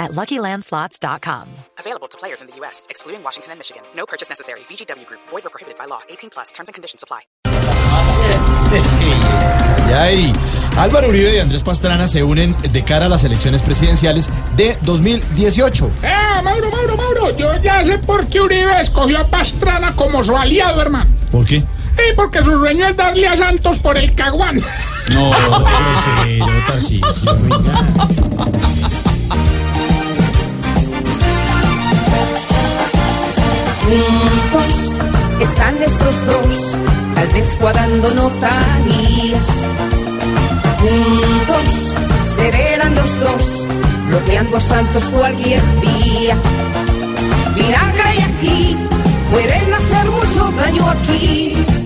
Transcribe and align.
at 0.00 0.10
LuckyLandSlots.com. 0.12 1.48
Available 1.78 2.08
to 2.08 2.18
players 2.18 2.40
in 2.42 2.48
the 2.48 2.56
U.S., 2.56 2.86
excluding 2.90 3.22
Washington 3.22 3.52
and 3.52 3.58
Michigan. 3.60 3.82
No 3.94 4.06
purchase 4.06 4.28
necessary. 4.28 4.60
VGW 4.60 5.06
Group. 5.06 5.20
Void 5.28 5.46
or 5.46 5.50
prohibited 5.50 5.78
by 5.78 5.84
law. 5.84 6.00
18 6.08 6.30
plus. 6.30 6.50
Terms 6.52 6.68
and 6.68 6.74
conditions 6.74 7.04
apply. 7.04 7.20
Ay, 9.94 10.32
Álvaro 10.78 11.08
Uribe 11.08 11.34
y 11.36 11.38
Andrés 11.38 11.62
Pastrana 11.62 12.06
se 12.08 12.22
unen 12.22 12.56
de 12.72 12.84
cara 12.84 13.06
a 13.06 13.08
las 13.08 13.24
elecciones 13.24 13.60
presidenciales 13.62 14.30
de 14.56 14.76
2018. 14.82 15.90
¡Eh, 16.02 16.12
Mauro, 16.44 16.70
Mauro, 16.70 16.96
Mauro! 16.96 17.36
Yo 17.36 17.56
ya 17.60 17.84
sé 17.84 17.98
por 17.98 18.26
qué 18.28 18.40
Uribe 18.40 18.80
escogió 18.80 19.20
a 19.20 19.26
Pastrana 19.26 19.94
como 19.96 20.22
su 20.24 20.36
aliado, 20.36 20.80
hermano. 20.80 21.10
¿Por 21.32 21.44
qué? 21.44 21.60
Sí, 21.96 22.04
porque 22.16 22.42
su 22.42 22.52
sueño 22.52 22.88
es 22.88 22.96
darle 22.96 23.26
a 23.26 23.36
Santos 23.36 23.78
por 23.80 23.96
el 23.98 24.14
caguán. 24.14 24.62
No, 25.10 25.30
grosero, 25.30 26.46
Tarcisio, 26.66 27.06
venga. 27.36 28.59
Estos 35.82 36.26
dos, 36.26 36.78
tal 37.14 37.28
vez 37.28 37.56
cuadrando 37.58 38.10
notarías. 38.14 39.48
Juntos 40.80 41.94
se 42.22 42.50
verán 42.50 42.94
los 42.94 43.20
dos, 43.20 43.66
bloqueando 44.08 44.56
a 44.56 44.60
Santos 44.60 45.10
cualquier 45.10 45.62
día. 45.80 46.36
Vinagre 47.54 48.16
y 48.16 48.22
aquí, 48.22 48.76
pueden 49.30 49.74
hacer 49.74 50.10
mucho 50.10 50.52
daño 50.52 50.90
aquí. 50.90 51.79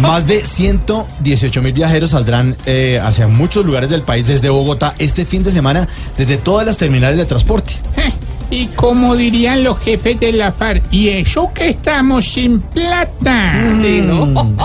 Más 0.00 0.26
de 0.26 0.44
118 0.44 1.62
mil 1.62 1.72
viajeros 1.72 2.12
saldrán 2.12 2.56
eh, 2.66 3.00
hacia 3.02 3.26
muchos 3.26 3.64
lugares 3.66 3.88
del 3.90 4.02
país 4.02 4.26
desde 4.26 4.48
Bogotá 4.48 4.94
este 4.98 5.24
fin 5.24 5.42
de 5.42 5.50
semana, 5.50 5.88
desde 6.16 6.36
todas 6.36 6.64
las 6.66 6.78
terminales 6.78 7.16
de 7.18 7.24
transporte. 7.24 7.74
Eh, 7.96 8.12
Y 8.50 8.66
como 8.68 9.14
dirían 9.16 9.62
los 9.64 9.78
jefes 9.80 10.18
de 10.20 10.32
la 10.32 10.52
FARC, 10.52 10.82
y 10.90 11.08
eso 11.08 11.50
que 11.52 11.68
estamos 11.70 12.24
sin 12.26 12.60
plata. 12.60 13.52
Sí, 13.82 14.00
¿no? 14.02 14.56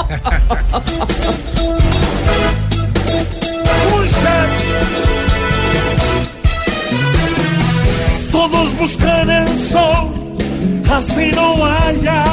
Todos 8.32 8.78
buscan 8.78 9.30
el 9.30 9.48
sol, 9.60 10.08
así 10.92 11.32
no 11.34 11.66
haya 11.66 12.26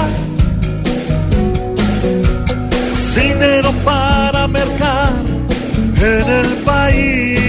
en 6.00 6.28
el 6.40 6.46
país. 6.64 7.40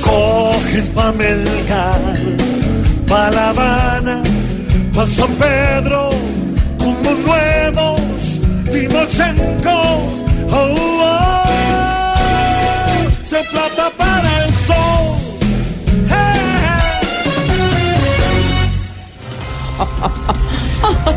Cogen 0.00 0.86
pa' 0.94 1.12
Melgar, 1.12 2.00
pa' 3.08 3.30
La 3.30 3.50
Habana, 3.50 4.22
pa' 4.94 5.06
San 5.06 5.30
Pedro, 5.34 6.10
como 6.78 7.10
nuevos 7.26 7.93
Timochencos. 7.93 7.93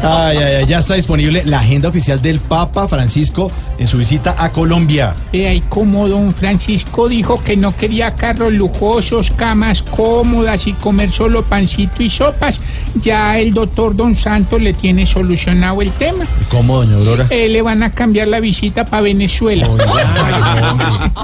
Ay, 0.08 0.38
ay, 0.38 0.56
ay, 0.56 0.66
ya 0.66 0.80
está 0.80 0.94
disponible 0.94 1.44
la 1.46 1.60
agenda 1.60 1.90
oficial 1.90 2.22
del 2.22 2.40
Papa 2.40 2.88
Francisco 2.88 3.52
en 3.78 3.88
su 3.88 3.98
visita 3.98 4.36
a 4.38 4.52
Colombia. 4.52 5.14
Eh, 5.34 5.48
ahí 5.48 5.62
como 5.68 6.08
don 6.08 6.34
Francisco 6.34 7.10
dijo 7.10 7.42
que 7.42 7.58
no 7.58 7.76
quería 7.76 8.16
carros 8.16 8.54
lujosos, 8.54 9.32
camas 9.32 9.82
cómodas 9.82 10.66
y 10.68 10.74
comer 10.74 11.12
solo 11.12 11.44
pancito 11.44 12.02
y 12.02 12.10
sopas, 12.10 12.62
ya 12.96 13.38
el 13.38 13.54
doctor 13.54 13.96
don 13.96 14.16
Santos 14.16 14.62
le 14.62 14.74
tiene 14.74 15.06
solucionado 15.06 15.82
el 15.82 15.92
tema. 15.92 16.26
¿Cómo, 16.50 16.78
doña 16.78 16.96
Aurora? 16.96 17.28
Eh, 17.30 17.50
le 17.50 17.62
van 17.62 17.84
a 17.84 17.92
cambiar 17.92 18.30
la 18.30 18.40
visita 18.40 18.86
para 18.86 19.02
Venezuela. 19.02 19.68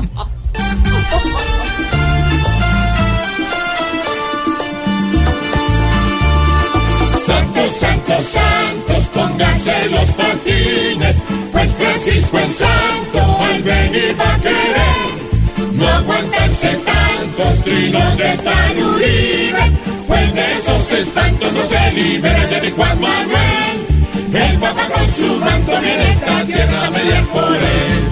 no 21.53 21.61
se 21.67 21.91
libera 21.91 22.49
ya 22.49 22.59
de 22.59 22.71
Juan 22.71 22.99
Manuel. 22.99 23.85
El 24.33 24.57
Papa 24.59 24.87
con 24.87 25.07
su 25.13 25.35
manto 25.39 25.71
viene 25.79 26.03
a 26.03 26.09
esta 26.11 26.45
tierra 26.45 26.87
a 26.87 26.89
mediar 26.91 27.25
por 27.27 27.55
él. 27.55 28.03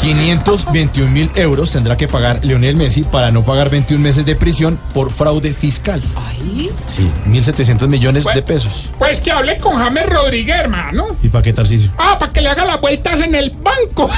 521 0.00 1.10
mil 1.10 1.30
euros 1.34 1.72
tendrá 1.72 1.96
que 1.96 2.06
pagar 2.08 2.44
Leonel 2.44 2.76
Messi 2.76 3.02
para 3.02 3.30
no 3.30 3.42
pagar 3.42 3.68
21 3.68 4.00
meses 4.02 4.24
de 4.24 4.36
prisión 4.36 4.78
por 4.94 5.10
fraude 5.10 5.52
fiscal. 5.52 6.00
Ay, 6.16 6.70
Sí, 6.86 7.10
1.700 7.26 7.88
millones 7.88 8.24
de 8.24 8.40
pesos. 8.42 8.88
Pues 8.98 9.20
que 9.20 9.30
hable 9.30 9.58
con 9.58 9.76
James 9.76 10.06
Rodríguez, 10.06 10.56
hermano. 10.56 11.08
¿Y 11.22 11.28
para 11.28 11.42
qué, 11.42 11.52
Tarcisio? 11.52 11.90
Ah, 11.98 12.16
para 12.18 12.32
que 12.32 12.40
le 12.40 12.48
haga 12.48 12.64
las 12.64 12.80
vueltas 12.80 13.20
en 13.20 13.34
el 13.34 13.50
banco. 13.50 14.08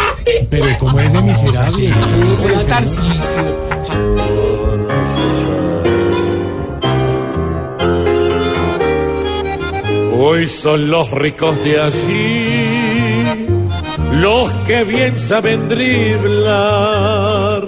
Pero 0.50 0.78
¿cómo 0.78 0.98
es 1.00 1.12
de 1.12 1.22
miserable? 1.22 1.92
Son 10.46 10.90
los 10.90 11.10
ricos 11.10 11.62
de 11.64 11.80
allí, 11.80 13.24
los 14.20 14.50
que 14.66 14.84
bien 14.84 15.16
saben 15.16 15.68
driblar 15.68 17.64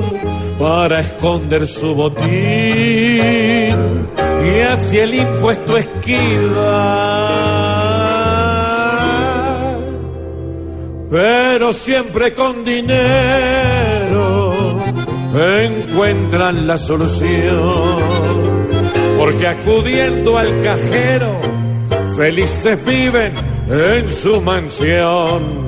para 0.58 1.00
esconder 1.00 1.66
su 1.66 1.94
botín 1.94 2.26
y 4.44 4.60
hacia 4.60 5.04
el 5.04 5.14
impuesto 5.14 5.76
esquivar. 5.76 6.36
Pero 11.10 11.72
siempre 11.72 12.34
con 12.34 12.64
dinero 12.64 14.52
encuentran 15.34 16.66
la 16.66 16.76
solución, 16.78 18.00
porque 19.18 19.46
acudiendo 19.46 20.36
al 20.36 20.60
cajero, 20.60 21.45
felices 22.16 22.78
viven 22.84 23.32
en 23.68 24.12
su 24.12 24.40
mansión. 24.40 25.66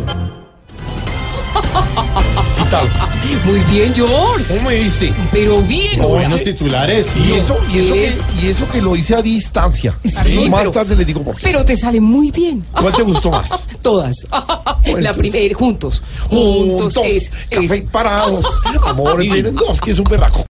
Muy 3.45 3.61
bien, 3.71 3.95
George. 3.95 4.45
¿Cómo 4.57 4.69
me 4.69 4.77
viste? 4.81 5.13
Pero 5.33 5.63
bien. 5.63 6.01
Buenos 6.03 6.43
titulares, 6.43 7.07
sí. 7.07 7.21
Y 7.29 7.33
eso, 7.33 7.57
y 7.73 7.79
eso, 7.79 7.95
que, 7.95 8.43
y 8.43 8.51
eso 8.51 8.69
que 8.71 8.83
lo 8.83 8.95
hice 8.95 9.15
a 9.15 9.23
distancia. 9.23 9.97
Sí, 10.05 10.49
Más 10.51 10.61
pero- 10.61 10.73
tarde 10.73 10.95
les 10.97 11.07
digo 11.07 11.23
por 11.23 11.37
qué. 11.37 11.43
Pero 11.45 11.65
te 11.65 11.75
sale 11.77 11.99
muy 12.01 12.31
bien. 12.31 12.67
¿Cuál 12.79 12.93
te 12.93 13.03
gustó 13.03 13.31
más? 13.31 13.67
Todas. 13.83 14.27
La 14.99 15.15
primera, 15.15 15.55
juntos. 15.55 16.03
Juntos. 16.29 16.95
Juntos, 16.95 17.03
es, 17.07 17.31
café 17.51 17.77
es- 17.77 17.83
parados. 17.91 18.45
Amor, 18.87 19.19
vienen 19.19 19.55
dos, 19.55 19.81
que 19.81 19.93
es 19.93 19.99
un 19.99 20.05
berraco. 20.05 20.47